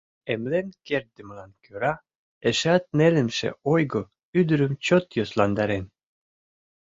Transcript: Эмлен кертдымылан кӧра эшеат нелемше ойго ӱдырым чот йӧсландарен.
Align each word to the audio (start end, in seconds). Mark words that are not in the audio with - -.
Эмлен 0.33 0.67
кертдымылан 0.87 1.51
кӧра 1.63 1.93
эшеат 2.49 2.85
нелемше 2.97 3.49
ойго 3.71 4.03
ӱдырым 4.39 4.73
чот 4.85 5.05
йӧсландарен. 5.17 5.85